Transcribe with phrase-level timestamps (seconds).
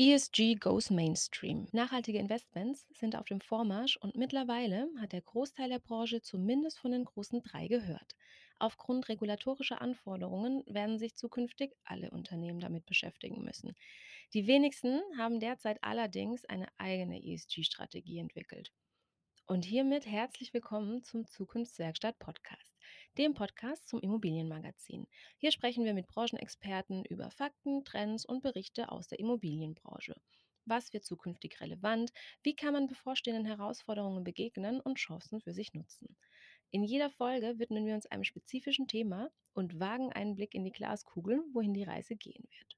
[0.00, 1.66] ESG goes mainstream.
[1.72, 6.92] Nachhaltige Investments sind auf dem Vormarsch und mittlerweile hat der Großteil der Branche zumindest von
[6.92, 8.14] den großen drei gehört.
[8.60, 13.74] Aufgrund regulatorischer Anforderungen werden sich zukünftig alle Unternehmen damit beschäftigen müssen.
[14.34, 18.70] Die wenigsten haben derzeit allerdings eine eigene ESG-Strategie entwickelt.
[19.46, 22.77] Und hiermit herzlich willkommen zum Zukunftswerkstatt Podcast,
[23.16, 25.06] dem Podcast zum Immobilienmagazin.
[25.36, 30.14] Hier sprechen wir mit Branchenexperten über Fakten, Trends und Berichte aus der Immobilienbranche.
[30.64, 32.12] Was wird zukünftig relevant?
[32.42, 36.16] Wie kann man bevorstehenden Herausforderungen begegnen und Chancen für sich nutzen?
[36.70, 40.72] In jeder Folge widmen wir uns einem spezifischen Thema und wagen einen Blick in die
[40.72, 42.76] Glaskugel, wohin die Reise gehen wird.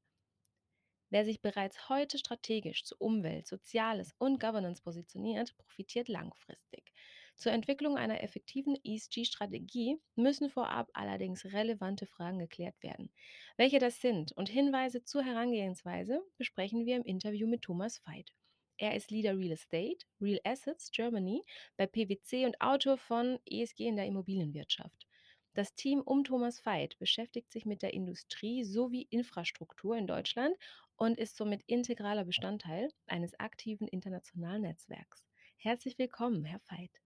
[1.13, 6.93] Wer sich bereits heute strategisch zu Umwelt, Soziales und Governance positioniert, profitiert langfristig.
[7.41, 13.11] Zur Entwicklung einer effektiven ESG-Strategie müssen vorab allerdings relevante Fragen geklärt werden.
[13.57, 18.35] Welche das sind und Hinweise zur Herangehensweise besprechen wir im Interview mit Thomas Veit.
[18.77, 21.43] Er ist Leader Real Estate, Real Assets Germany
[21.79, 25.07] bei PwC und Autor von ESG in der Immobilienwirtschaft.
[25.55, 30.55] Das Team um Thomas Veit beschäftigt sich mit der Industrie sowie Infrastruktur in Deutschland
[30.97, 35.25] und ist somit integraler Bestandteil eines aktiven internationalen Netzwerks.
[35.57, 37.01] Herzlich willkommen, Herr Veit.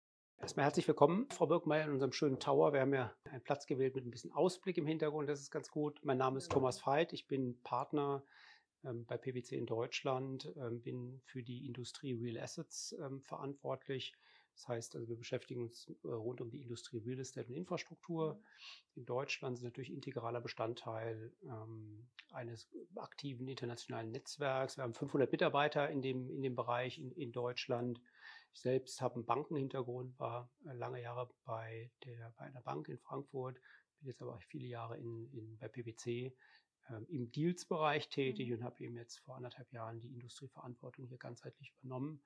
[0.43, 2.73] Erstmal herzlich willkommen, Frau Birkmeier, in unserem schönen Tower.
[2.73, 5.71] Wir haben ja einen Platz gewählt mit ein bisschen Ausblick im Hintergrund, das ist ganz
[5.71, 6.01] gut.
[6.03, 8.25] Mein Name ist Thomas Veit, ich bin Partner
[8.85, 14.15] ähm, bei PwC in Deutschland, ähm, bin für die Industrie Real Assets ähm, verantwortlich
[14.55, 18.35] das heißt, also wir beschäftigen uns äh, rund um die Industrie Real Estate und Infrastruktur.
[18.35, 18.41] Mhm.
[18.95, 24.77] In Deutschland sind natürlich integraler Bestandteil ähm, eines aktiven internationalen Netzwerks.
[24.77, 28.01] Wir haben 500 Mitarbeiter in dem, in dem Bereich in, in Deutschland.
[28.53, 32.99] Ich selbst habe einen Bankenhintergrund, war äh, lange Jahre bei, der, bei einer Bank in
[32.99, 33.59] Frankfurt,
[33.99, 36.37] bin jetzt aber auch viele Jahre in, in, bei PwC
[36.91, 38.57] ähm, im Deals-Bereich tätig mhm.
[38.57, 42.23] und habe eben jetzt vor anderthalb Jahren die Industrieverantwortung hier ganzheitlich übernommen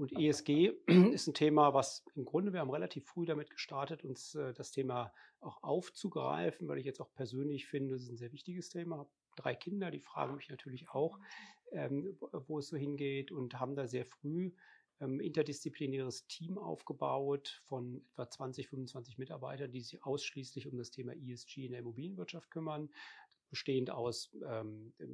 [0.00, 0.72] und ESG
[1.12, 4.72] ist ein Thema, was im Grunde, wir haben relativ früh damit gestartet, uns äh, das
[4.72, 8.98] Thema auch aufzugreifen, weil ich jetzt auch persönlich finde, es ist ein sehr wichtiges Thema.
[8.98, 11.18] Habe drei Kinder, die fragen mich natürlich auch,
[11.72, 14.52] ähm, wo es so hingeht und haben da sehr früh
[15.00, 21.12] ähm, interdisziplinäres Team aufgebaut von etwa 20, 25 Mitarbeitern, die sich ausschließlich um das Thema
[21.14, 22.90] ESG in der Immobilienwirtschaft kümmern
[23.50, 25.06] bestehend aus ähm, äh,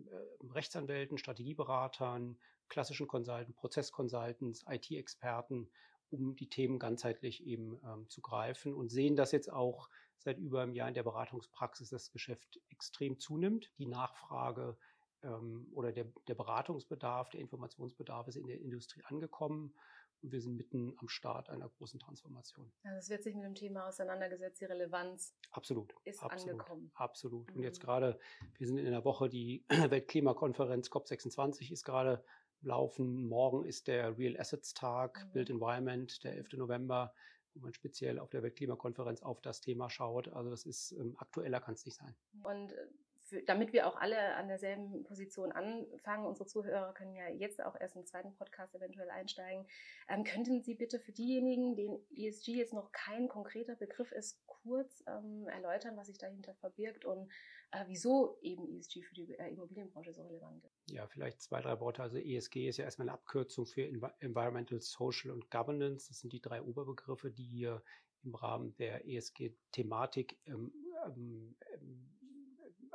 [0.53, 2.39] Rechtsanwälten, Strategieberatern,
[2.69, 5.69] klassischen Consultants, Prozessconsultants, IT-Experten,
[6.11, 9.89] um die Themen ganzheitlich eben ähm, zu greifen und sehen, dass jetzt auch
[10.19, 13.73] seit über einem Jahr in der Beratungspraxis das Geschäft extrem zunimmt.
[13.79, 14.77] Die Nachfrage
[15.23, 19.75] ähm, oder der, der Beratungsbedarf, der Informationsbedarf ist in der Industrie angekommen
[20.23, 22.73] und wir sind mitten am Start einer großen Transformation.
[22.85, 26.91] Also es wird sich mit dem Thema auseinandergesetzt, die Relevanz absolut, ist absolut, angekommen.
[26.95, 27.51] Absolut.
[27.51, 27.57] Mhm.
[27.57, 27.87] Und jetzt mhm.
[27.87, 28.19] gerade,
[28.59, 32.25] wir sind in der Woche, die Weltklimakonferenz COP26 ist gerade
[32.63, 33.29] laufen.
[33.29, 35.33] Morgen ist der Real Assets Tag, mhm.
[35.33, 36.55] Build Environment, der 11.
[36.55, 37.15] November,
[37.55, 40.29] wo man speziell auf der Weltklimakonferenz auf das Thema schaut.
[40.29, 42.15] Also das ist ähm, aktueller kann es nicht sein.
[42.43, 42.87] Und äh,
[43.27, 47.79] für, damit wir auch alle an derselben Position anfangen, unsere Zuhörer können ja jetzt auch
[47.79, 49.67] erst im zweiten Podcast eventuell einsteigen,
[50.09, 55.03] ähm, könnten Sie bitte für diejenigen, denen ESG jetzt noch kein konkreter Begriff ist, kurz
[55.09, 57.31] ähm, erläutern, was sich dahinter verbirgt und
[57.73, 60.91] äh, wieso eben ESG für die äh, Immobilienbranche so relevant ist?
[60.91, 62.03] Ja, vielleicht zwei, drei Worte.
[62.03, 63.83] Also ESG ist ja erstmal eine Abkürzung für
[64.21, 66.09] Environmental, Social und Governance.
[66.09, 67.83] Das sind die drei Oberbegriffe, die hier
[68.23, 70.73] im Rahmen der ESG-Thematik ähm,
[71.07, 72.16] ähm, ähm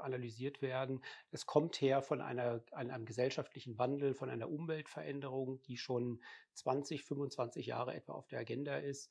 [0.03, 1.03] analysiert werden.
[1.31, 6.21] Es kommt her von einer, einem gesellschaftlichen Wandel, von einer Umweltveränderung, die schon
[6.53, 9.09] 20, 25 Jahre etwa auf der Agenda ist.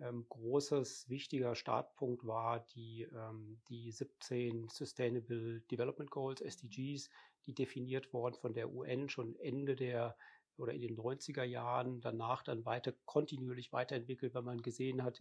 [0.00, 7.10] Ähm, großes, wichtiger Startpunkt war die, ähm, die 17 Sustainable Development Goals, SDGs,
[7.46, 10.16] die definiert worden von der UN schon Ende der
[10.56, 15.18] oder in den 90er Jahren, danach dann weiter kontinuierlich weiterentwickelt, weil man gesehen hat,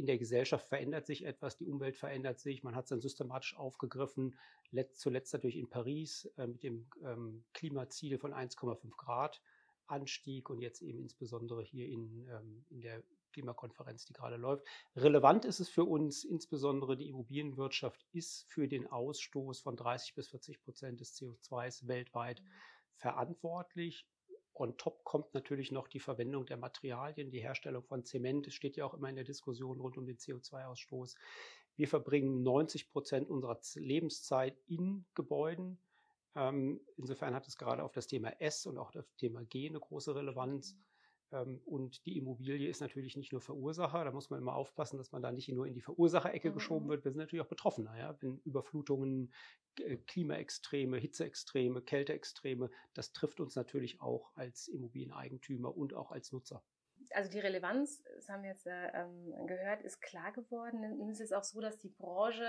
[0.00, 3.56] in der Gesellschaft verändert sich etwas, die Umwelt verändert sich, man hat es dann systematisch
[3.56, 4.36] aufgegriffen,
[4.70, 9.42] letzt, zuletzt natürlich in Paris äh, mit dem ähm, Klimaziel von 1,5 Grad
[9.86, 13.02] Anstieg und jetzt eben insbesondere hier in, ähm, in der
[13.32, 14.66] Klimakonferenz, die gerade läuft.
[14.96, 20.28] Relevant ist es für uns, insbesondere die Immobilienwirtschaft ist für den Ausstoß von 30 bis
[20.28, 22.48] 40 Prozent des CO2s weltweit mhm.
[22.94, 24.06] verantwortlich.
[24.54, 28.46] On top kommt natürlich noch die Verwendung der Materialien, die Herstellung von Zement.
[28.46, 31.16] Es steht ja auch immer in der Diskussion rund um den CO2-Ausstoß.
[31.76, 35.78] Wir verbringen 90 Prozent unserer Lebenszeit in Gebäuden.
[36.36, 39.80] Ähm, insofern hat es gerade auf das Thema S und auch das Thema G eine
[39.80, 40.76] große Relevanz.
[41.32, 45.12] Ähm, und die Immobilie ist natürlich nicht nur Verursacher, da muss man immer aufpassen, dass
[45.12, 46.54] man da nicht nur in die Verursacherecke mhm.
[46.54, 47.04] geschoben wird.
[47.04, 48.16] Wir sind natürlich auch Betroffener, ja?
[48.20, 49.32] wenn Überflutungen,
[49.78, 56.62] äh, Klimaextreme, Hitzeextreme, Kälteextreme, das trifft uns natürlich auch als Immobilieneigentümer und auch als Nutzer
[57.12, 60.80] also die Relevanz, das haben wir jetzt ähm, gehört, ist klar geworden.
[60.98, 62.44] Nun ist es auch so, dass die Branche,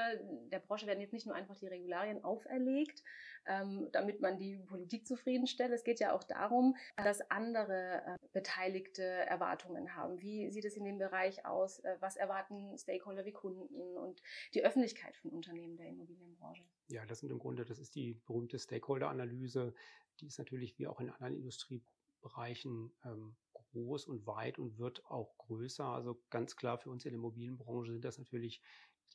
[0.52, 3.04] der Branche werden jetzt nicht nur einfach die Regularien auferlegt,
[3.48, 5.72] ähm, damit man die Politik zufriedenstellt.
[5.72, 10.22] Es geht ja auch darum, dass andere äh, Beteiligte Erwartungen haben.
[10.22, 11.80] Wie sieht es in dem Bereich aus?
[11.80, 14.22] Äh, was erwarten Stakeholder wie Kunden und
[14.54, 16.64] die Öffentlichkeit von Unternehmen der Immobilienbranche?
[16.88, 19.74] Ja, das sind im Grunde, das ist die berühmte Stakeholder-Analyse.
[20.20, 23.36] Die ist natürlich wie auch in anderen Industriebereichen ähm,
[23.72, 25.86] groß und weit und wird auch größer.
[25.86, 28.62] Also ganz klar für uns in der Immobilienbranche sind das natürlich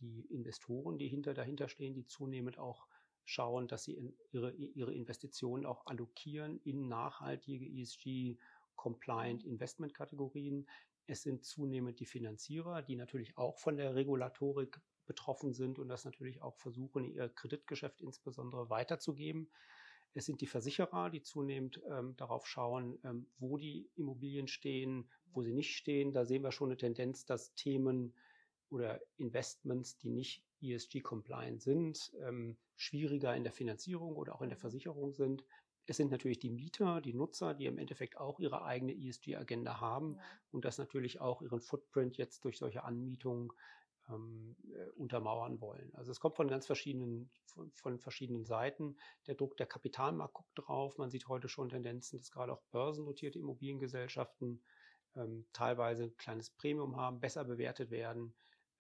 [0.01, 2.87] die Investoren, die hinter dahinter stehen, die zunehmend auch
[3.25, 10.69] schauen, dass sie in ihre, ihre Investitionen auch allokieren in nachhaltige ESG-compliant Investmentkategorien.
[11.07, 16.05] Es sind zunehmend die Finanzierer, die natürlich auch von der Regulatorik betroffen sind und das
[16.05, 19.49] natürlich auch versuchen, ihr Kreditgeschäft insbesondere weiterzugeben.
[20.15, 25.43] Es sind die Versicherer, die zunehmend ähm, darauf schauen, ähm, wo die Immobilien stehen, wo
[25.43, 26.13] sie nicht stehen.
[26.13, 28.15] Da sehen wir schon eine Tendenz, dass Themen
[28.71, 34.59] oder Investments, die nicht ESG-compliant sind, ähm, schwieriger in der Finanzierung oder auch in der
[34.59, 35.45] Versicherung sind.
[35.87, 40.17] Es sind natürlich die Mieter, die Nutzer, die im Endeffekt auch ihre eigene ESG-Agenda haben
[40.17, 40.23] ja.
[40.51, 43.53] und das natürlich auch ihren Footprint jetzt durch solche Anmietungen
[44.09, 45.95] ähm, äh, untermauern wollen.
[45.95, 48.97] Also es kommt von ganz verschiedenen, von, von, verschiedenen Seiten.
[49.27, 50.99] Der Druck der Kapitalmarkt guckt drauf.
[50.99, 54.63] Man sieht heute schon Tendenzen, dass gerade auch börsennotierte Immobiliengesellschaften
[55.17, 58.35] ähm, teilweise ein kleines Premium haben, besser bewertet werden,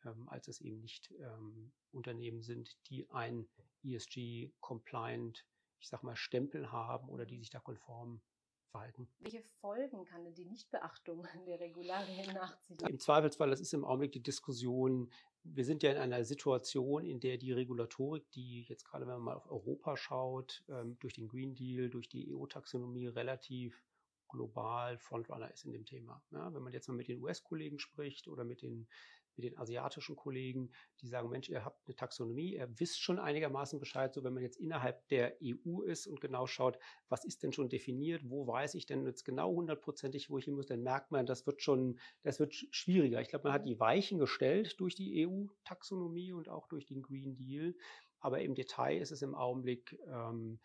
[0.04, 3.48] ähm, als es eben nicht ähm, Unternehmen sind, die ein
[3.84, 5.44] ESG-compliant,
[5.80, 8.20] ich sag mal, Stempel haben oder die sich da konform
[8.66, 9.08] verhalten.
[9.20, 12.80] Welche Folgen kann denn die Nichtbeachtung der Regularien nach sich?
[12.82, 15.10] Im Zweifelsfall, das ist im Augenblick die Diskussion,
[15.42, 19.22] wir sind ja in einer Situation, in der die Regulatorik, die jetzt gerade, wenn man
[19.22, 23.84] mal auf Europa schaut, ähm, durch den Green Deal, durch die EU-Taxonomie relativ
[24.28, 26.22] global Frontrunner ist in dem Thema.
[26.30, 28.88] Ja, wenn man jetzt mal mit den US-Kollegen spricht oder mit den
[29.36, 33.78] mit den asiatischen Kollegen, die sagen, Mensch, ihr habt eine Taxonomie, ihr wisst schon einigermaßen
[33.78, 36.78] Bescheid, so wenn man jetzt innerhalb der EU ist und genau schaut,
[37.08, 40.54] was ist denn schon definiert, wo weiß ich denn jetzt genau hundertprozentig, wo ich hin
[40.54, 43.20] muss, dann merkt man, das wird schon, das wird schwieriger.
[43.20, 43.70] Ich glaube, man hat mhm.
[43.70, 47.74] die Weichen gestellt durch die EU-Taxonomie und auch durch den Green Deal.
[48.20, 50.58] Aber im Detail ist es im Augenblick ähm,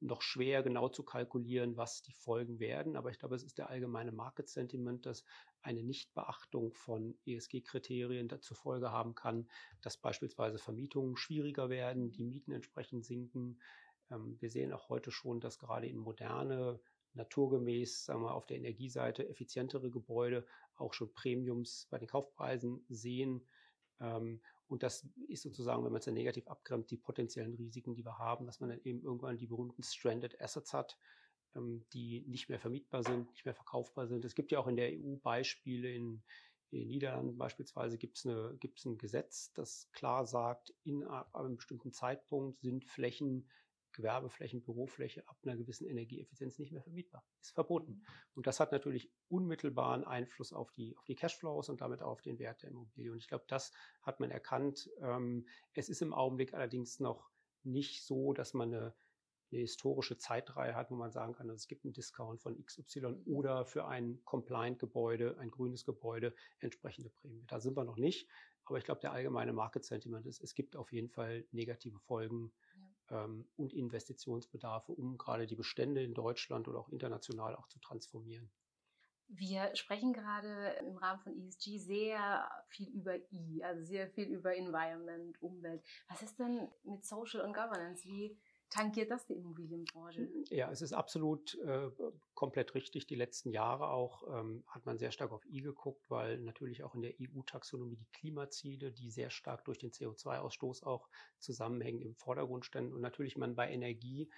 [0.00, 2.96] noch schwer genau zu kalkulieren, was die Folgen werden.
[2.96, 5.24] Aber ich glaube, es ist der allgemeine Market Sentiment, dass
[5.62, 9.48] eine Nichtbeachtung von ESG-Kriterien dazu Folge haben kann,
[9.80, 13.60] dass beispielsweise Vermietungen schwieriger werden, die Mieten entsprechend sinken.
[14.10, 16.80] Ähm, wir sehen auch heute schon, dass gerade in moderne,
[17.14, 23.46] naturgemäß, sagen wir, auf der Energieseite effizientere Gebäude auch schon Premiums bei den Kaufpreisen sehen.
[24.00, 28.04] Ähm, und das ist sozusagen, wenn man es ja negativ abgrenzt, die potenziellen Risiken, die
[28.04, 30.96] wir haben, dass man dann eben irgendwann die berühmten Stranded Assets hat,
[31.54, 34.24] ähm, die nicht mehr vermietbar sind, nicht mehr verkaufbar sind.
[34.24, 36.22] Es gibt ja auch in der EU Beispiele, in,
[36.70, 42.60] in den Niederlanden beispielsweise gibt es ein Gesetz, das klar sagt, in einem bestimmten Zeitpunkt
[42.60, 43.46] sind Flächen
[43.92, 47.24] Gewerbeflächen, Bürofläche ab einer gewissen Energieeffizienz nicht mehr vermietbar.
[47.40, 48.02] Ist verboten.
[48.34, 52.22] Und das hat natürlich unmittelbaren Einfluss auf die, auf die Cashflows und damit auch auf
[52.22, 53.12] den Wert der Immobilie.
[53.12, 53.72] Und ich glaube, das
[54.02, 54.90] hat man erkannt.
[55.00, 57.30] Ähm, es ist im Augenblick allerdings noch
[57.62, 58.94] nicht so, dass man eine,
[59.52, 63.64] eine historische Zeitreihe hat, wo man sagen kann, es gibt einen Discount von XY oder
[63.64, 67.44] für ein Compliant-Gebäude, ein grünes Gebäude, entsprechende Prämie.
[67.46, 68.28] Da sind wir noch nicht.
[68.64, 72.52] Aber ich glaube, der allgemeine Market Sentiment ist, es gibt auf jeden Fall negative Folgen
[73.10, 78.50] ähm, und Investitionsbedarfe, um gerade die Bestände in Deutschland oder auch international auch zu transformieren.
[79.34, 84.54] Wir sprechen gerade im Rahmen von ESG sehr viel über E, also sehr viel über
[84.54, 85.82] Environment, Umwelt.
[86.08, 88.04] Was ist denn mit Social und Governance?
[88.04, 88.38] Wie
[88.72, 90.28] tangiert das die Immobilienbranche?
[90.48, 91.90] Ja, es ist absolut äh,
[92.34, 93.06] komplett richtig.
[93.06, 96.94] Die letzten Jahre auch ähm, hat man sehr stark auf I geguckt, weil natürlich auch
[96.94, 102.64] in der EU-Taxonomie die Klimaziele, die sehr stark durch den CO2-Ausstoß auch zusammenhängen, im Vordergrund
[102.64, 102.94] standen.
[102.94, 104.30] Und natürlich man bei Energie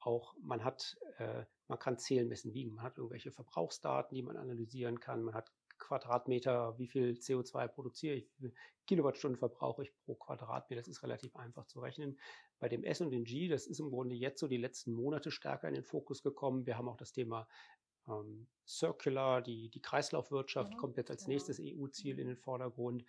[0.00, 2.74] auch, man hat, äh, man kann zählen, messen, wiegen.
[2.74, 5.22] Man hat irgendwelche Verbrauchsdaten, die man analysieren kann.
[5.22, 8.54] Man hat Quadratmeter, wie viel CO2 produziere ich, wie viele
[8.86, 10.80] Kilowattstunden verbrauche ich pro Quadratmeter.
[10.80, 12.18] Das ist relativ einfach zu rechnen.
[12.58, 15.30] Bei dem S und dem G, das ist im Grunde jetzt so die letzten Monate
[15.30, 16.66] stärker in den Fokus gekommen.
[16.66, 17.48] Wir haben auch das Thema
[18.08, 21.34] ähm, Circular, die, die Kreislaufwirtschaft mhm, kommt jetzt als genau.
[21.34, 23.04] nächstes EU-Ziel in den Vordergrund.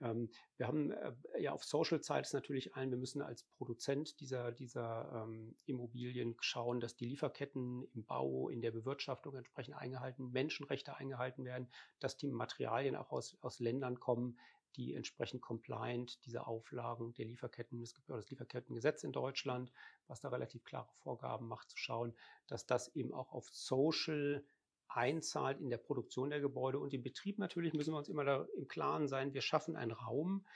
[0.00, 4.52] Ähm, wir haben äh, ja auf Social Sites natürlich allen, wir müssen als Produzent dieser,
[4.52, 10.96] dieser ähm, Immobilien schauen, dass die Lieferketten im Bau, in der Bewirtschaftung entsprechend eingehalten, Menschenrechte
[10.96, 14.38] eingehalten werden, dass die Materialien auch aus, aus Ländern kommen,
[14.76, 19.72] die entsprechend compliant diese Auflagen der Lieferketten, es gibt ja das Lieferkettengesetz in Deutschland,
[20.06, 22.14] was da relativ klare Vorgaben macht, zu schauen,
[22.46, 24.44] dass das eben auch auf Social
[24.88, 28.46] einzahlt in der Produktion der Gebäude und im Betrieb natürlich müssen wir uns immer da
[28.56, 30.46] im Klaren sein, wir schaffen einen Raum,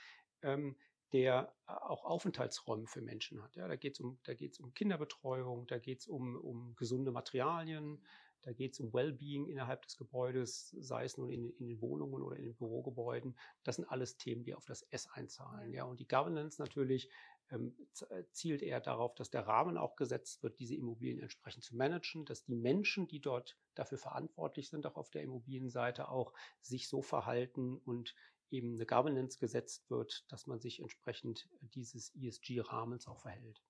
[0.41, 0.75] ähm,
[1.13, 3.55] der auch Aufenthaltsräume für Menschen hat.
[3.55, 4.17] Ja, da geht es um,
[4.59, 8.01] um Kinderbetreuung, da geht es um, um gesunde Materialien,
[8.43, 12.23] da geht es um Wellbeing innerhalb des Gebäudes, sei es nun in, in, den Wohnungen
[12.23, 13.37] oder in den Bürogebäuden.
[13.63, 15.73] Das sind alles Themen, die auf das S einzahlen.
[15.73, 15.83] Ja.
[15.83, 17.09] Und die Governance natürlich
[17.51, 17.75] ähm,
[18.09, 22.25] äh, zielt eher darauf, dass der Rahmen auch gesetzt wird, diese Immobilien entsprechend zu managen,
[22.25, 27.01] dass die Menschen, die dort dafür verantwortlich sind, auch auf der Immobilienseite auch sich so
[27.01, 28.15] verhalten und
[28.49, 33.61] eben eine Governance gesetzt wird, dass man sich entsprechend dieses ESG-Rahmens auch verhält.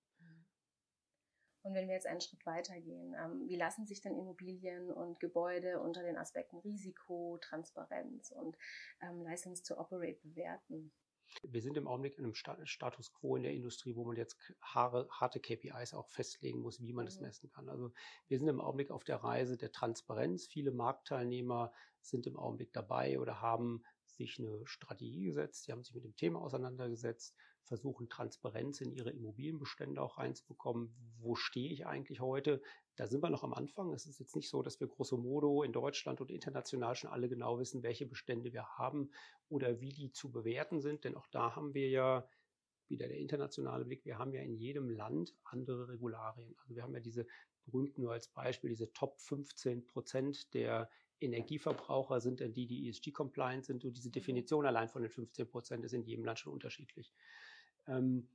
[1.63, 5.79] Und wenn wir jetzt einen Schritt weitergehen, ähm, wie lassen sich denn Immobilien und Gebäude
[5.79, 8.57] unter den Aspekten Risiko, Transparenz und
[9.01, 10.91] ähm, License to Operate bewerten?
[11.43, 15.39] Wir sind im Augenblick in einem Status quo in der Industrie, wo man jetzt harte
[15.39, 17.07] KPIs auch festlegen muss, wie man mhm.
[17.07, 17.69] das messen kann.
[17.69, 17.91] Also
[18.27, 20.47] wir sind im Augenblick auf der Reise der Transparenz.
[20.47, 21.71] Viele Marktteilnehmer
[22.01, 23.83] sind im Augenblick dabei oder haben
[24.21, 29.11] sich eine Strategie gesetzt, die haben sich mit dem Thema auseinandergesetzt, versuchen Transparenz in ihre
[29.11, 30.93] Immobilienbestände auch reinzubekommen.
[31.19, 32.61] Wo stehe ich eigentlich heute?
[32.95, 33.93] Da sind wir noch am Anfang.
[33.93, 37.29] Es ist jetzt nicht so, dass wir grosso modo in Deutschland und international schon alle
[37.29, 39.11] genau wissen, welche Bestände wir haben
[39.47, 41.03] oder wie die zu bewerten sind.
[41.03, 42.27] Denn auch da haben wir ja
[42.87, 44.05] wieder der internationale Blick.
[44.05, 46.55] Wir haben ja in jedem Land andere Regularien.
[46.59, 47.25] Also wir haben ja diese
[47.65, 50.89] berühmten nur als Beispiel, diese Top 15 Prozent der
[51.21, 53.85] Energieverbraucher sind dann die, die ESG-compliant sind.
[53.85, 54.13] Und diese mhm.
[54.13, 57.13] Definition allein von den 15 Prozent ist in jedem Land schon unterschiedlich.
[57.87, 58.27] Ähm,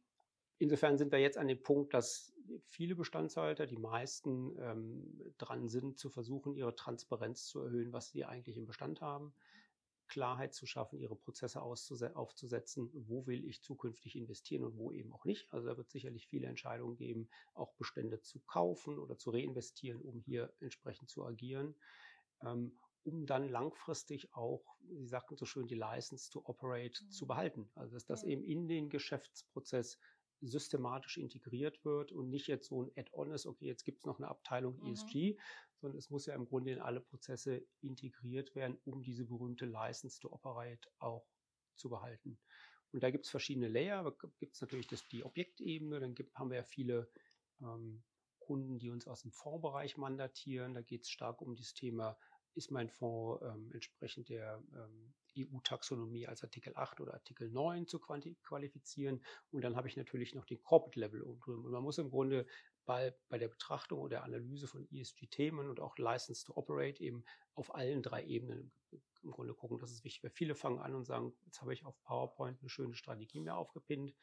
[0.59, 2.33] insofern sind wir jetzt an dem Punkt, dass
[2.65, 8.25] viele Bestandshalter, die meisten, ähm, dran sind, zu versuchen, ihre Transparenz zu erhöhen, was sie
[8.25, 9.35] eigentlich im Bestand haben.
[10.09, 15.25] Klarheit zu schaffen, ihre Prozesse aufzusetzen, wo will ich zukünftig investieren und wo eben auch
[15.25, 15.53] nicht.
[15.53, 20.21] Also da wird sicherlich viele Entscheidungen geben, auch Bestände zu kaufen oder zu reinvestieren, um
[20.21, 21.75] hier entsprechend zu agieren,
[22.43, 27.11] ähm, um dann langfristig auch, Sie sagten so schön, die License to Operate mhm.
[27.11, 27.71] zu behalten.
[27.75, 28.31] Also dass das ja.
[28.31, 29.99] eben in den Geschäftsprozess
[30.41, 34.19] systematisch integriert wird und nicht jetzt so ein Add-on ist, okay, jetzt gibt es noch
[34.19, 34.93] eine Abteilung mhm.
[34.93, 35.39] ESG,
[35.81, 40.21] sondern es muss ja im Grunde in alle Prozesse integriert werden, um diese berühmte License
[40.21, 41.27] to Operate auch
[41.77, 42.39] zu behalten.
[42.93, 46.35] Und da gibt es verschiedene Layer, da gibt es natürlich das, die Objektebene, dann gibt,
[46.35, 47.11] haben wir ja viele
[47.61, 48.03] ähm,
[48.47, 50.75] Kunden, die uns aus dem Fondsbereich mandatieren.
[50.75, 52.17] Da geht es stark um das Thema,
[52.55, 58.01] ist mein Fonds ähm, entsprechend der ähm, EU-Taxonomie als Artikel 8 oder Artikel 9 zu
[58.01, 59.23] qualifizieren.
[59.51, 61.65] Und dann habe ich natürlich noch den Corporate Level oben drüber.
[61.65, 62.47] Und man muss im Grunde
[62.87, 67.25] bei, bei der Betrachtung oder Analyse von ESG-Themen und auch License to Operate eben
[67.55, 68.73] auf allen drei Ebenen
[69.23, 69.79] im Grunde gucken.
[69.79, 72.71] Das ist wichtig, weil viele fangen an und sagen, jetzt habe ich auf PowerPoint eine
[72.71, 74.15] schöne Strategie mehr aufgepinnt.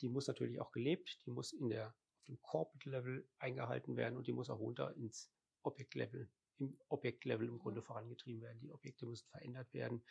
[0.00, 4.16] Die muss natürlich auch gelebt, die muss in der, auf dem Corporate Level eingehalten werden
[4.16, 5.30] und die muss auch runter ins
[5.62, 8.60] Objekt Level, im Objektlevel im Grunde vorangetrieben werden.
[8.60, 10.02] Die Objekte müssen verändert werden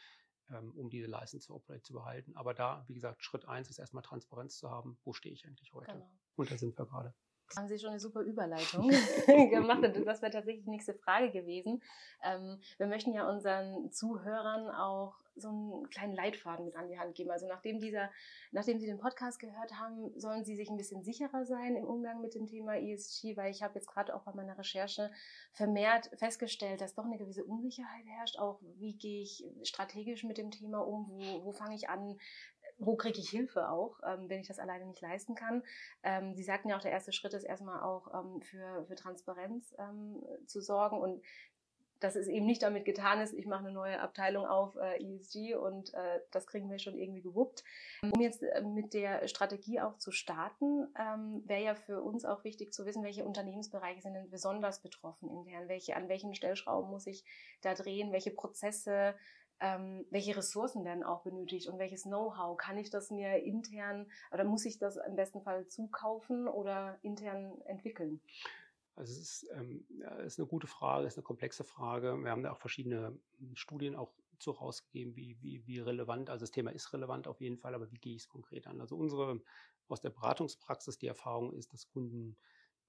[0.50, 2.36] ähm, um diese License to Operate zu behalten.
[2.36, 4.98] Aber da, wie gesagt, Schritt eins ist erstmal Transparenz zu haben.
[5.04, 5.94] Wo stehe ich eigentlich heute?
[5.94, 6.12] Genau.
[6.36, 7.14] Und da sind wir gerade.
[7.56, 8.90] Haben Sie schon eine super Überleitung
[9.28, 9.84] gemacht.
[10.06, 11.82] Das wäre tatsächlich die nächste Frage gewesen.
[12.24, 17.16] Ähm, wir möchten ja unseren Zuhörern auch so einen kleinen Leitfaden mit an die Hand
[17.16, 17.32] geben.
[17.32, 18.10] Also nachdem dieser,
[18.52, 22.22] nachdem Sie den Podcast gehört haben, sollen Sie sich ein bisschen sicherer sein im Umgang
[22.22, 25.12] mit dem Thema ESG, weil ich habe jetzt gerade auch bei meiner Recherche
[25.54, 28.38] vermehrt festgestellt, dass doch eine gewisse Unsicherheit herrscht.
[28.38, 31.08] Auch wie gehe ich strategisch mit dem Thema um?
[31.10, 32.18] Wo, wo fange ich an?
[32.82, 35.64] Wo kriege ich Hilfe auch, ähm, wenn ich das alleine nicht leisten kann.
[36.04, 39.74] Ähm, Sie sagten ja auch, der erste Schritt ist erstmal auch ähm, für, für Transparenz
[39.78, 41.22] ähm, zu sorgen und
[42.02, 45.54] dass es eben nicht damit getan ist, ich mache eine neue Abteilung auf äh, ESG
[45.54, 47.64] und äh, das kriegen wir schon irgendwie gewuppt.
[48.02, 52.44] Um jetzt äh, mit der Strategie auch zu starten, ähm, wäre ja für uns auch
[52.44, 57.06] wichtig zu wissen, welche Unternehmensbereiche sind denn besonders betroffen intern, welche, an welchen Stellschrauben muss
[57.06, 57.24] ich
[57.62, 59.14] da drehen, welche Prozesse,
[59.62, 62.58] ähm, welche Ressourcen werden auch benötigt und welches Know-how.
[62.58, 67.62] Kann ich das mir intern oder muss ich das im besten Fall zukaufen oder intern
[67.62, 68.22] entwickeln?
[68.96, 69.86] Also es ist, ähm,
[70.26, 72.18] ist eine gute Frage, ist eine komplexe Frage.
[72.18, 76.44] Wir haben da auch verschiedene hm, Studien auch zu rausgegeben, wie, wie, wie relevant, also
[76.44, 78.82] das Thema ist relevant auf jeden Fall, aber wie gehe ich es konkret an?
[78.82, 79.40] Also unsere
[79.88, 82.38] aus der Beratungspraxis die Erfahrung ist, dass Kunden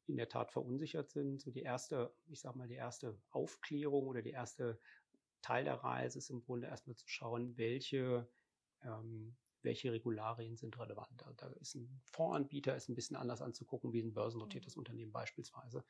[0.07, 1.41] in der Tat verunsichert sind.
[1.41, 4.79] So die erste, ich sage mal, die erste Aufklärung oder die erste
[5.43, 8.29] Teil der Reise ist im Grunde erstmal zu schauen, welche,
[8.83, 11.11] ähm, welche Regularien sind relevant.
[11.21, 14.81] Da, da ist ein Fondsanbieter ist ein bisschen anders anzugucken wie ein börsennotiertes mhm.
[14.81, 15.85] Unternehmen beispielsweise.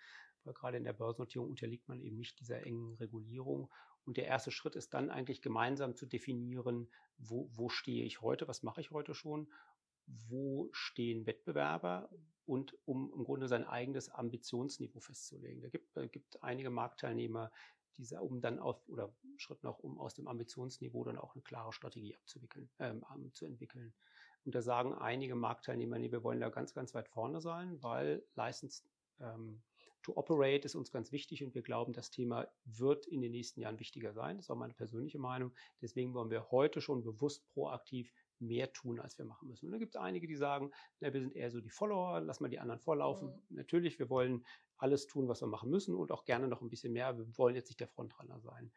[0.44, 3.70] Weil gerade in der Börsennotierung unterliegt man eben nicht dieser engen Regulierung.
[4.04, 8.48] Und der erste Schritt ist dann eigentlich gemeinsam zu definieren, wo, wo stehe ich heute,
[8.48, 9.48] was mache ich heute schon,
[10.06, 12.10] wo stehen Wettbewerber
[12.44, 15.62] und um im Grunde sein eigenes Ambitionsniveau festzulegen.
[15.62, 17.52] Da gibt, es gibt einige Marktteilnehmer,
[17.96, 21.72] die um dann auf oder Schritt noch, um aus dem Ambitionsniveau dann auch eine klare
[21.72, 23.94] Strategie abzuwickeln, ähm, zu entwickeln.
[24.44, 28.24] Und da sagen einige Marktteilnehmer, nee, wir wollen da ganz, ganz weit vorne sein, weil
[28.34, 28.82] License
[29.20, 29.62] ähm,
[30.02, 33.60] to Operate ist uns ganz wichtig und wir glauben, das Thema wird in den nächsten
[33.60, 34.36] Jahren wichtiger sein.
[34.36, 35.52] Das ist auch meine persönliche Meinung.
[35.80, 39.66] Deswegen wollen wir heute schon bewusst proaktiv mehr tun, als wir machen müssen.
[39.66, 40.70] Und da gibt es einige, die sagen,
[41.00, 43.28] na, wir sind eher so die Follower, lass mal die anderen vorlaufen.
[43.28, 43.56] Mhm.
[43.56, 44.44] Natürlich, wir wollen
[44.76, 47.16] alles tun, was wir machen müssen und auch gerne noch ein bisschen mehr.
[47.16, 48.72] Wir wollen jetzt nicht der Frontrunner sein.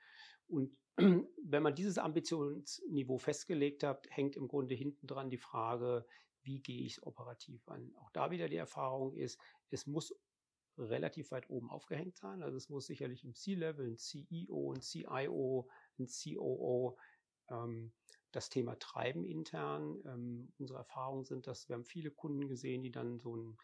[0.47, 6.05] Und wenn man dieses Ambitionsniveau festgelegt hat, hängt im Grunde hinten dran die Frage,
[6.43, 7.93] wie gehe ich es operativ an?
[7.97, 9.39] Auch da wieder die Erfahrung ist,
[9.71, 10.15] es muss
[10.77, 12.43] relativ weit oben aufgehängt sein.
[12.43, 16.97] Also es muss sicherlich im C-Level, ein CEO, ein CIO, ein COO
[17.49, 17.93] ähm,
[18.35, 20.01] das Thema treiben intern.
[20.05, 23.57] Ähm, unsere Erfahrungen sind, dass wir haben viele Kunden gesehen, die dann so ein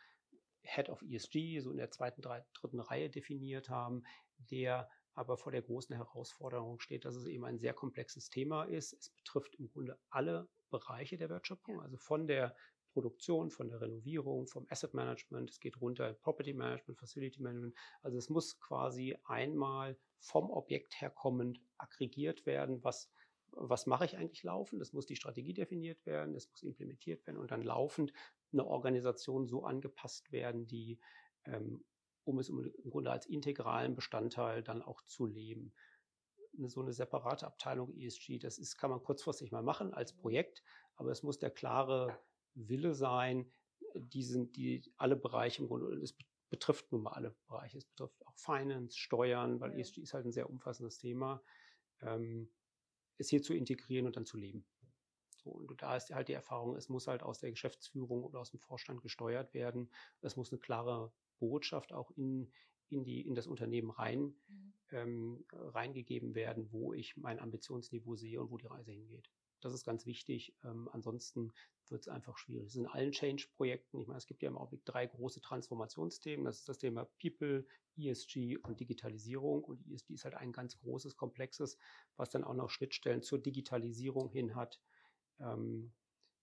[0.64, 4.04] Head of ESG, so in der zweiten, dritten Reihe definiert haben,
[4.38, 8.94] der aber vor der großen Herausforderung steht, dass es eben ein sehr komplexes Thema ist.
[8.94, 12.56] Es betrifft im Grunde alle Bereiche der Wertschöpfung, also von der
[12.94, 17.76] Produktion, von der Renovierung, vom Asset Management, es geht runter in Property Management, Facility Management.
[18.02, 23.10] Also es muss quasi einmal vom Objekt herkommend aggregiert werden, was
[23.54, 24.82] was mache ich eigentlich laufend?
[24.82, 28.14] Es muss die Strategie definiert werden, es muss implementiert werden und dann laufend
[28.54, 31.00] eine Organisation so angepasst werden, die,
[31.46, 31.84] ähm,
[32.24, 35.74] um es im Grunde als integralen Bestandteil dann auch zu leben.
[36.58, 40.64] Eine, so eine separate Abteilung ESG, das ist, kann man kurzfristig mal machen als Projekt,
[40.96, 42.20] aber es muss der klare
[42.54, 43.52] Wille sein,
[43.96, 46.16] die sind die alle Bereiche im Grunde, es
[46.50, 49.78] betrifft nun mal alle Bereiche, es betrifft auch Finance, Steuern, weil.
[49.80, 51.42] ESG ist halt ein sehr umfassendes Thema.
[52.02, 52.52] Ähm,
[53.22, 54.66] es hier zu integrieren und dann zu leben.
[55.38, 58.52] So, und da ist halt die Erfahrung, es muss halt aus der Geschäftsführung oder aus
[58.52, 59.90] dem Vorstand gesteuert werden.
[60.22, 62.52] Es muss eine klare Botschaft auch in,
[62.90, 64.74] in, die, in das Unternehmen rein, mhm.
[64.92, 69.32] ähm, reingegeben werden, wo ich mein Ambitionsniveau sehe und wo die Reise hingeht.
[69.62, 70.56] Das ist ganz wichtig.
[70.64, 71.54] Ähm, ansonsten
[71.90, 72.68] wird es einfach schwierig.
[72.68, 76.46] Es sind in allen Change-Projekten, ich meine, es gibt ja im Augenblick drei große Transformationsthemen.
[76.46, 77.66] Das ist das Thema People,
[77.98, 79.64] ESG und Digitalisierung.
[79.64, 81.78] Und ESG ist halt ein ganz großes, komplexes,
[82.18, 84.82] was dann auch noch Schnittstellen zur Digitalisierung hin hat.
[85.40, 85.94] Ähm,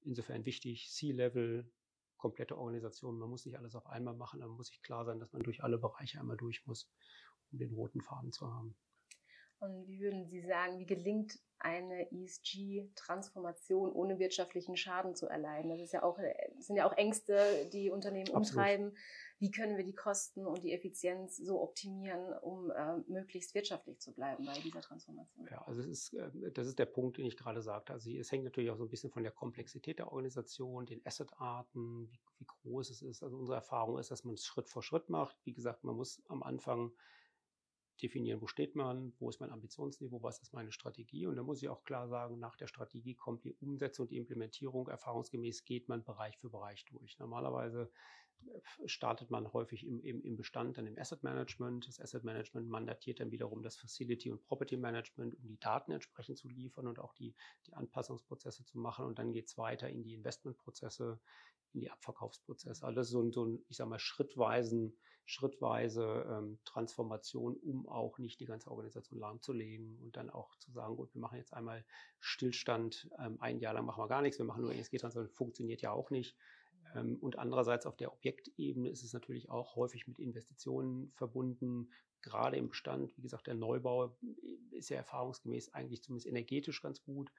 [0.02, 1.70] insofern wichtig, C-Level,
[2.16, 3.18] komplette Organisation.
[3.18, 5.62] Man muss nicht alles auf einmal machen, aber muss sich klar sein, dass man durch
[5.62, 6.90] alle Bereiche einmal durch muss,
[7.52, 8.76] um den roten Faden zu haben.
[9.61, 15.71] Und wie würden Sie sagen, wie gelingt eine ESG-Transformation ohne wirtschaftlichen Schaden zu erleiden?
[15.71, 16.18] Das ist ja auch,
[16.57, 18.51] das sind ja auch Ängste, die Unternehmen Absolut.
[18.51, 18.97] umtreiben.
[19.40, 24.12] Wie können wir die Kosten und die Effizienz so optimieren, um äh, möglichst wirtschaftlich zu
[24.12, 25.47] bleiben bei dieser Transformation?
[25.51, 27.92] Ja, also es ist, äh, das ist der Punkt, den ich gerade sagte.
[27.92, 32.09] Also es hängt natürlich auch so ein bisschen von der Komplexität der Organisation, den Assetarten,
[32.11, 33.23] wie, wie groß es ist.
[33.23, 35.37] Also unsere Erfahrung ist, dass man es Schritt vor Schritt macht.
[35.44, 36.92] Wie gesagt, man muss am Anfang
[38.02, 41.26] definieren, wo steht man, wo ist mein Ambitionsniveau, was ist meine Strategie.
[41.26, 44.16] Und da muss ich auch klar sagen, nach der Strategie kommt die Umsetzung und die
[44.16, 44.88] Implementierung.
[44.88, 47.18] Erfahrungsgemäß geht man Bereich für Bereich durch.
[47.18, 47.90] Normalerweise
[48.87, 51.87] startet man häufig im, im, im Bestand, dann im Asset Management.
[51.88, 56.38] Das Asset Management mandatiert dann wiederum das Facility und Property Management, um die Daten entsprechend
[56.38, 57.35] zu liefern und auch die,
[57.66, 59.05] die Anpassungsprozesse zu machen.
[59.05, 61.20] Und dann geht es weiter in die Investmentprozesse,
[61.72, 62.85] in die Abverkaufsprozesse.
[62.85, 64.96] Also das ist so ein, so ein ich sage mal, schrittweisen
[65.29, 70.96] schrittweise ähm, Transformation, um auch nicht die ganze Organisation lahmzulegen und dann auch zu sagen,
[70.96, 71.85] gut, wir machen jetzt einmal
[72.18, 75.92] Stillstand, ähm, ein Jahr lang machen wir gar nichts, wir machen nur ESG-Transformation, funktioniert ja
[75.92, 76.35] auch nicht.
[76.94, 81.90] Ähm, und andererseits auf der Objektebene ist es natürlich auch häufig mit Investitionen verbunden,
[82.22, 83.16] gerade im Bestand.
[83.16, 84.16] Wie gesagt, der Neubau
[84.70, 87.30] ist ja erfahrungsgemäß eigentlich zumindest energetisch ganz gut.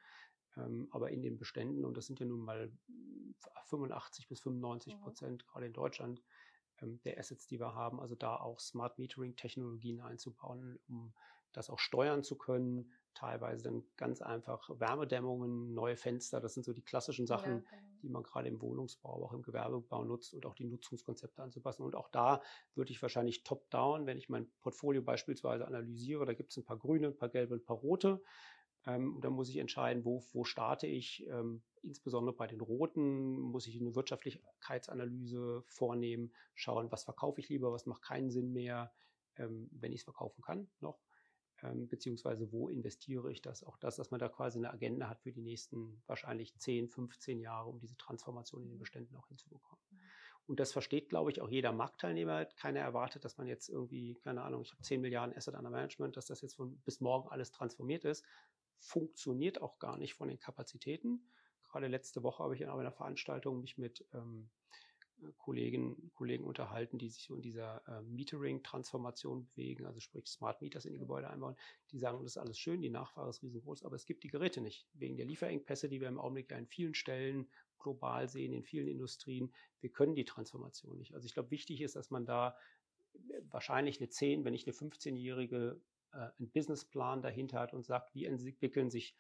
[0.57, 2.71] Ähm, aber in den Beständen, und das sind ja nun mal
[3.65, 6.21] 85 bis 95 Prozent, gerade in Deutschland,
[6.81, 7.99] ähm, der Assets, die wir haben.
[7.99, 11.13] Also da auch Smart Metering Technologien einzubauen, um
[11.53, 12.91] das auch steuern zu können.
[13.13, 16.39] Teilweise dann ganz einfach Wärmedämmungen, neue Fenster.
[16.39, 17.99] Das sind so die klassischen Sachen, ja, genau.
[18.01, 21.83] die man gerade im Wohnungsbau, aber auch im Gewerbebau nutzt und auch die Nutzungskonzepte anzupassen.
[21.83, 22.41] Und auch da
[22.75, 26.77] würde ich wahrscheinlich top-down, wenn ich mein Portfolio beispielsweise analysiere, da gibt es ein paar
[26.77, 28.21] grüne, ein paar gelbe, ein paar rote.
[28.85, 31.27] Ähm, und dann muss ich entscheiden, wo, wo starte ich.
[31.27, 37.71] Ähm, insbesondere bei den roten muss ich eine Wirtschaftlichkeitsanalyse vornehmen, schauen, was verkaufe ich lieber,
[37.71, 38.93] was macht keinen Sinn mehr,
[39.37, 40.99] ähm, wenn ich es verkaufen kann noch.
[41.63, 43.63] Ähm, beziehungsweise wo investiere ich das?
[43.63, 47.39] Auch das, dass man da quasi eine Agenda hat für die nächsten wahrscheinlich 10, 15
[47.39, 49.83] Jahre, um diese Transformation in den Beständen auch hinzubekommen.
[50.47, 52.45] Und das versteht, glaube ich, auch jeder Marktteilnehmer.
[52.45, 56.17] Keiner erwartet, dass man jetzt irgendwie, keine Ahnung, ich habe 10 Milliarden Asset under Management,
[56.17, 58.25] dass das jetzt von bis morgen alles transformiert ist.
[58.79, 61.21] Funktioniert auch gar nicht von den Kapazitäten.
[61.63, 64.49] Gerade letzte Woche habe ich in einer Veranstaltung mich mit ähm,
[65.37, 70.85] Kollegen, Kollegen unterhalten, die sich so in dieser äh, Metering-Transformation bewegen, also sprich Smart Meters
[70.85, 71.55] in die Gebäude einbauen.
[71.91, 74.61] Die sagen, das ist alles schön, die Nachfrage ist riesengroß, aber es gibt die Geräte
[74.61, 74.87] nicht.
[74.93, 78.87] Wegen der Lieferengpässe, die wir im Augenblick ja in vielen Stellen global sehen, in vielen
[78.87, 79.53] Industrien.
[79.79, 81.13] Wir können die Transformation nicht.
[81.13, 82.55] Also ich glaube, wichtig ist, dass man da
[83.49, 88.25] wahrscheinlich eine 10, wenn nicht eine 15-jährige äh, einen Businessplan dahinter hat und sagt, wie
[88.25, 89.15] entwickeln sich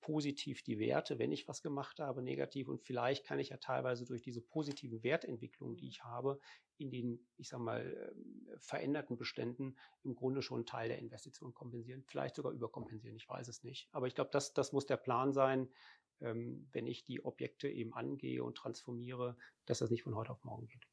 [0.00, 2.68] positiv die Werte, wenn ich was gemacht habe, negativ.
[2.68, 6.40] Und vielleicht kann ich ja teilweise durch diese positiven Wertentwicklungen, die ich habe,
[6.78, 11.52] in den, ich sag mal, ähm, veränderten Beständen im Grunde schon einen Teil der Investition
[11.52, 13.16] kompensieren, vielleicht sogar überkompensieren.
[13.16, 13.88] Ich weiß es nicht.
[13.92, 15.68] Aber ich glaube, das, das muss der Plan sein,
[16.20, 20.44] ähm, wenn ich die Objekte eben angehe und transformiere, dass das nicht von heute auf
[20.44, 20.86] morgen geht.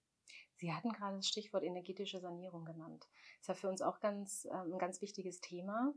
[0.55, 3.07] Sie hatten gerade das Stichwort energetische Sanierung genannt.
[3.09, 5.93] Das ist ja für uns auch ganz, ähm, ein ganz wichtiges Thema.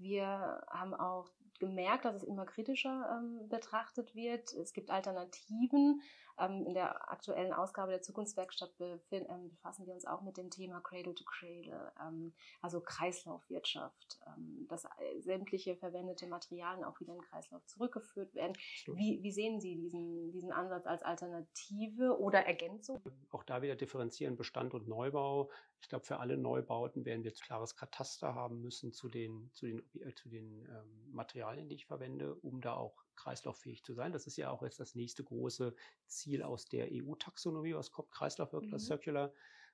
[0.00, 1.30] Wir haben auch
[1.62, 4.52] gemerkt, dass es immer kritischer ähm, betrachtet wird.
[4.54, 6.02] Es gibt Alternativen.
[6.38, 10.80] Ähm, in der aktuellen Ausgabe der Zukunftswerkstatt ähm, befassen wir uns auch mit dem Thema
[10.80, 14.20] Cradle to Cradle, ähm, also Kreislaufwirtschaft,
[14.68, 18.54] dass äh, sämtliche verwendete Materialien auch wieder in den Kreislauf zurückgeführt werden.
[18.86, 23.02] Wie, wie, sehen Sie diesen, diesen Ansatz als Alternative oder Ergänzung?
[23.30, 25.50] Auch da wieder differenzieren Bestand und Neubau.
[25.80, 29.66] Ich glaube, für alle Neubauten werden wir ein klares Kataster haben müssen zu den, zu
[29.66, 29.82] den,
[30.14, 34.12] zu den ähm, Materialien, die ich verwende, um da auch kreislauffähig zu sein.
[34.12, 35.74] Das ist ja auch jetzt das nächste große
[36.06, 38.80] Ziel aus der EU-Taxonomie, was kommt, Kreislaufwirkler, mhm.
[38.80, 39.32] Circular,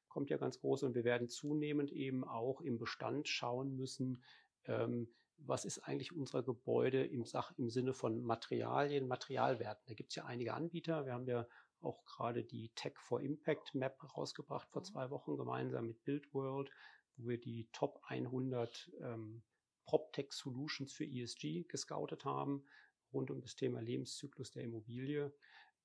[0.09, 4.23] kommt ja ganz groß und wir werden zunehmend eben auch im Bestand schauen müssen,
[4.65, 5.09] ähm,
[5.39, 9.85] was ist eigentlich unser Gebäude im, Sach im Sinne von Materialien, Materialwerten.
[9.87, 11.07] Da gibt es ja einige Anbieter.
[11.07, 11.47] Wir haben ja
[11.81, 14.87] auch gerade die Tech for Impact Map rausgebracht vor mhm.
[14.87, 16.71] zwei Wochen gemeinsam mit BuildWorld,
[17.17, 19.43] wo wir die Top 100 ähm,
[19.87, 22.65] PropTech Solutions für ESG gescoutet haben
[23.13, 25.33] rund um das Thema Lebenszyklus der Immobilie.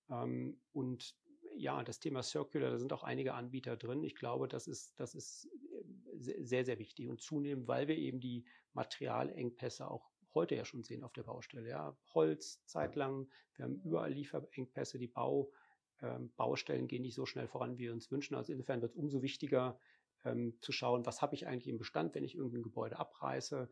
[0.10, 1.16] Ähm, und
[1.56, 4.04] ja, das Thema Circular, da sind auch einige Anbieter drin.
[4.04, 8.20] Ich glaube, das ist, das ist äh, sehr, sehr wichtig und zunehmend, weil wir eben
[8.20, 11.70] die Materialengpässe auch heute ja schon sehen auf der Baustelle.
[11.70, 15.52] Ja, Holz zeitlang, wir haben überall Lieferengpässe, die Bau,
[16.02, 18.36] ähm, Baustellen gehen nicht so schnell voran, wie wir uns wünschen.
[18.36, 19.80] Also insofern wird es umso wichtiger
[20.26, 23.70] ähm, zu schauen, was habe ich eigentlich im Bestand, wenn ich irgendein Gebäude abreiße,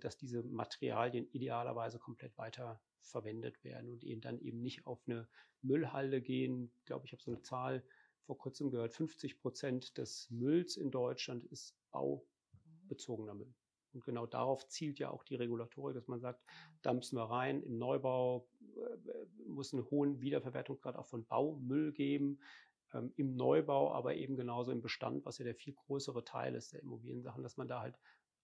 [0.00, 5.28] dass diese Materialien idealerweise komplett weiter verwendet werden und eben dann eben nicht auf eine
[5.62, 6.72] Müllhalde gehen.
[6.78, 7.84] Ich glaube, ich habe so eine Zahl
[8.26, 13.54] vor kurzem gehört, 50 Prozent des Mülls in Deutschland ist baubezogener Müll.
[13.92, 16.44] Und genau darauf zielt ja auch die Regulatorik, dass man sagt,
[16.82, 17.62] da müssen wir rein.
[17.62, 22.40] Im Neubau äh, muss einen hohen Wiederverwertungsgrad auch von Baumüll geben.
[22.92, 26.72] Ähm, Im Neubau, aber eben genauso im Bestand, was ja der viel größere Teil ist
[26.72, 27.98] der Immobiliensachen, dass man da halt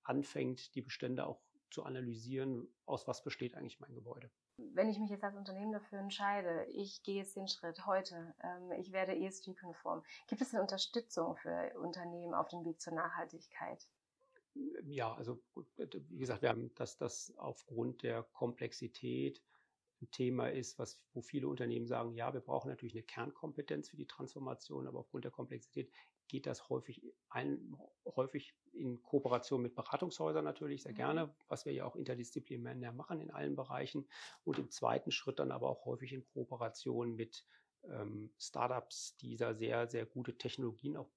[0.05, 4.31] anfängt, die Bestände auch zu analysieren, aus was besteht eigentlich mein Gebäude.
[4.59, 8.73] Wenn ich mich jetzt als Unternehmen dafür entscheide, ich gehe jetzt den Schritt heute, ähm,
[8.79, 13.88] ich werde ESG-konform, gibt es eine Unterstützung für Unternehmen auf dem Weg zur Nachhaltigkeit?
[14.83, 15.41] Ja, also
[15.77, 19.43] wie gesagt, wir haben das, das aufgrund der Komplexität
[20.03, 23.97] ein Thema ist, was, wo viele Unternehmen sagen, ja, wir brauchen natürlich eine Kernkompetenz für
[23.97, 25.91] die Transformation, aber aufgrund der Komplexität
[26.29, 27.77] geht das häufig, ein,
[28.17, 30.97] häufig in Kooperation mit Beratungshäusern natürlich sehr mhm.
[30.97, 34.09] gerne, was wir ja auch interdisziplinär machen in allen Bereichen.
[34.45, 37.45] Und im zweiten Schritt dann aber auch häufig in Kooperation mit
[37.85, 41.11] ähm, Startups, die da sehr, sehr gute Technologien auch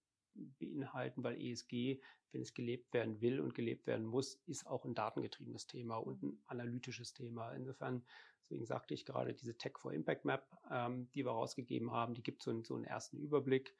[0.59, 4.95] beinhalten, weil ESG, wenn es gelebt werden will und gelebt werden muss, ist auch ein
[4.95, 7.53] datengetriebenes Thema und ein analytisches Thema.
[7.53, 8.05] Insofern,
[8.45, 12.23] deswegen sagte ich gerade, diese Tech for Impact Map, ähm, die wir rausgegeben haben, die
[12.23, 13.75] gibt so, einen, so einen ersten Überblick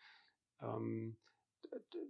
[0.62, 1.17] ähm,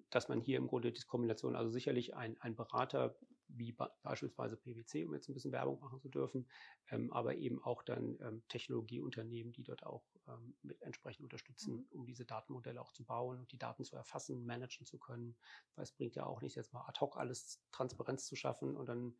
[0.09, 5.05] dass man hier im Grunde die Kombination, also sicherlich ein, ein Berater wie beispielsweise PwC,
[5.05, 6.47] um jetzt ein bisschen Werbung machen zu dürfen,
[6.89, 11.85] ähm, aber eben auch dann ähm, Technologieunternehmen, die dort auch ähm, mit entsprechend unterstützen, mhm.
[11.91, 15.37] um diese Datenmodelle auch zu bauen und die Daten zu erfassen, managen zu können.
[15.75, 18.87] Weil es bringt ja auch nicht jetzt mal ad hoc alles Transparenz zu schaffen und
[18.87, 19.15] dann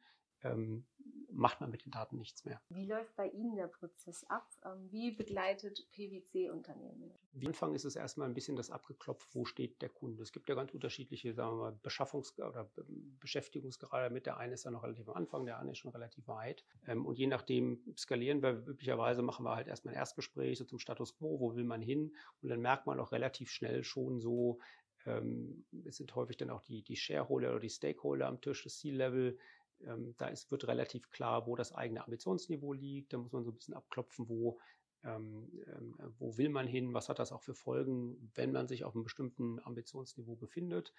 [0.45, 0.85] ähm,
[1.31, 2.61] macht man mit den Daten nichts mehr.
[2.69, 4.47] Wie läuft bei Ihnen der Prozess ab?
[4.63, 7.11] Ähm, wie begleitet PwC Unternehmen?
[7.33, 10.23] Am Anfang ist es erstmal ein bisschen das abgeklopft, wo steht der Kunde.
[10.23, 12.71] Es gibt ja ganz unterschiedliche, sagen wir mal, Beschaffungs- oder
[13.19, 14.25] Beschäftigungsgrade mit.
[14.27, 16.63] Der eine ist ja noch relativ am Anfang, der andere ist schon relativ weit.
[16.87, 20.79] Ähm, und je nachdem skalieren wir, üblicherweise machen wir halt erstmal ein Erstgespräch so zum
[20.79, 22.15] Status Quo, wo will man hin?
[22.41, 24.59] Und dann merkt man auch relativ schnell schon so,
[25.07, 28.79] Ähm, es sind häufig dann auch die, die Shareholder oder die Stakeholder am Tisch, das
[28.79, 29.37] C-Level.
[29.83, 33.13] Ähm, da ist, wird relativ klar, wo das eigene Ambitionsniveau liegt.
[33.13, 34.59] Da muss man so ein bisschen abklopfen, wo
[35.05, 38.83] ähm, ähm, wo will man hin, was hat das auch für Folgen, wenn man sich
[38.83, 40.93] auf einem bestimmten Ambitionsniveau befindet.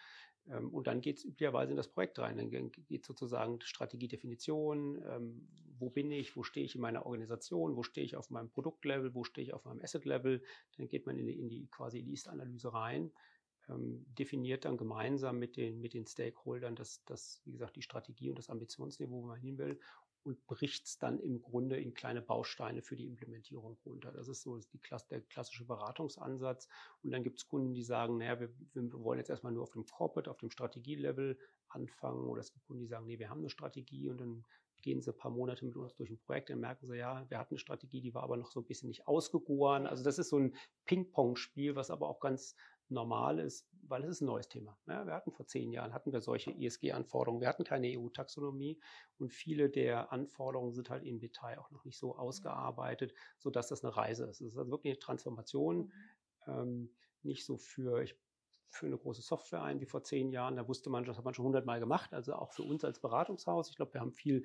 [0.49, 2.37] Ähm, und dann geht es üblicherweise in das Projekt rein.
[2.37, 7.83] Dann geht sozusagen Strategiedefinition, ähm, wo bin ich, wo stehe ich in meiner Organisation, wo
[7.83, 10.43] stehe ich auf meinem Produktlevel, wo stehe ich auf meinem Asset-Level.
[10.77, 13.13] Dann geht man in die, in die quasi in die Ist-Analyse rein.
[13.69, 18.31] Ähm, definiert dann gemeinsam mit den, mit den Stakeholdern das, das, wie gesagt, die Strategie
[18.31, 19.81] und das Ambitionsniveau, wo man hin will
[20.27, 24.11] und bricht es dann im Grunde in kleine Bausteine für die Implementierung runter.
[24.11, 26.69] Das ist so die, der klassische Beratungsansatz.
[27.03, 29.71] Und dann gibt es Kunden, die sagen, naja, wir, wir, wollen jetzt erstmal nur auf
[29.71, 32.27] dem Corporate, auf dem Strategielevel anfangen.
[32.27, 34.45] Oder es gibt Kunden, die sagen, nee, wir haben eine Strategie und dann
[34.83, 37.39] gehen sie ein paar Monate mit uns durch ein Projekt, dann merken sie, ja, wir
[37.39, 39.87] hatten eine Strategie, die war aber noch so ein bisschen nicht ausgegoren.
[39.87, 42.55] Also das ist so ein Ping-Pong-Spiel, was aber auch ganz
[42.89, 44.79] normal ist, weil es ist ein neues Thema.
[44.87, 47.41] Ja, wir hatten vor zehn Jahren hatten wir solche ISG-Anforderungen.
[47.41, 48.81] Wir hatten keine EU-Taxonomie
[49.19, 53.85] und viele der Anforderungen sind halt im Detail auch noch nicht so ausgearbeitet, sodass das
[53.85, 54.41] eine Reise ist.
[54.41, 55.93] Es ist also wirklich eine Transformation,
[56.47, 56.53] mhm.
[56.53, 58.17] ähm, nicht so für, ich
[58.71, 60.57] für eine große Software ein wie vor zehn Jahren.
[60.57, 62.13] Da wusste man, das hat man schon hundertmal gemacht.
[62.13, 63.71] Also auch für uns als Beratungshaus.
[63.71, 64.45] Ich glaube, wir haben viel,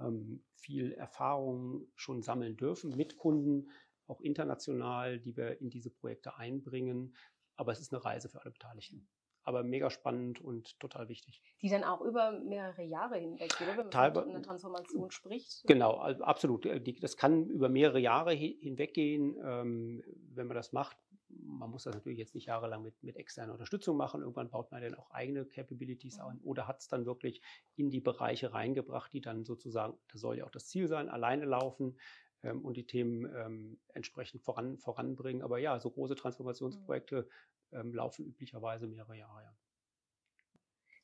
[0.00, 3.70] ähm, viel Erfahrung schon sammeln dürfen mit Kunden,
[4.06, 7.14] auch international, die wir in diese Projekte einbringen.
[7.58, 9.06] Aber es ist eine Reise für alle Beteiligten.
[9.42, 11.42] Aber mega spannend und total wichtig.
[11.62, 13.70] Die dann auch über mehrere Jahre hinweg, oder?
[13.70, 15.62] wenn man Teilbe von einer Transformation spricht.
[15.66, 16.68] Genau, absolut.
[17.02, 20.98] Das kann über mehrere Jahre hinweggehen, ähm, wenn man das macht.
[21.30, 24.20] Man muss das natürlich jetzt nicht jahrelang mit, mit externer Unterstützung machen.
[24.20, 27.42] Irgendwann baut man dann auch eigene Capabilities an oder hat es dann wirklich
[27.74, 31.46] in die Bereiche reingebracht, die dann sozusagen, das soll ja auch das Ziel sein, alleine
[31.46, 31.98] laufen
[32.42, 35.42] ähm, und die Themen ähm, entsprechend voran, voranbringen.
[35.42, 37.28] Aber ja, so große Transformationsprojekte
[37.72, 39.42] ähm, laufen üblicherweise mehrere Jahre.
[39.42, 39.56] Ja.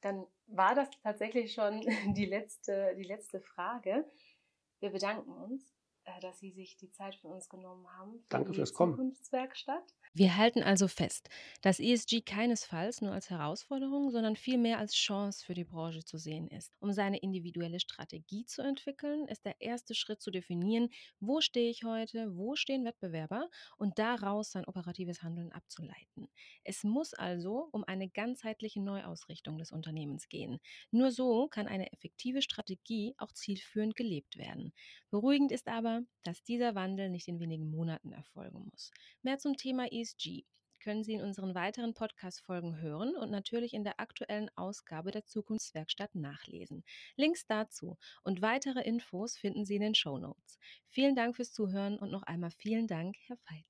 [0.00, 1.80] Dann war das tatsächlich schon
[2.14, 4.04] die letzte, die letzte Frage.
[4.80, 5.73] Wir bedanken uns
[6.20, 8.20] dass Sie sich die Zeit für uns genommen haben.
[8.24, 8.92] Für Danke fürs Kommen.
[8.92, 9.94] Zukunftswerkstatt.
[10.16, 11.28] Wir halten also fest,
[11.60, 16.46] dass ESG keinesfalls nur als Herausforderung, sondern vielmehr als Chance für die Branche zu sehen
[16.46, 16.72] ist.
[16.78, 21.82] Um seine individuelle Strategie zu entwickeln, ist der erste Schritt zu definieren, wo stehe ich
[21.82, 26.28] heute, wo stehen Wettbewerber und daraus sein operatives Handeln abzuleiten.
[26.62, 30.60] Es muss also um eine ganzheitliche Neuausrichtung des Unternehmens gehen.
[30.92, 34.72] Nur so kann eine effektive Strategie auch zielführend gelebt werden.
[35.10, 38.90] Beruhigend ist aber, dass dieser Wandel nicht in wenigen Monaten erfolgen muss.
[39.22, 40.44] Mehr zum Thema ESG
[40.80, 46.14] können Sie in unseren weiteren Podcast-Folgen hören und natürlich in der aktuellen Ausgabe der Zukunftswerkstatt
[46.14, 46.84] nachlesen.
[47.16, 50.58] Links dazu und weitere Infos finden Sie in den Show Notes.
[50.88, 53.64] Vielen Dank fürs Zuhören und noch einmal vielen Dank, Herr Veit.